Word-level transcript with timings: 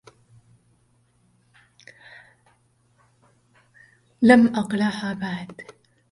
لم 4.21 4.55
أقلها 4.55 5.13
بعد 5.13 5.61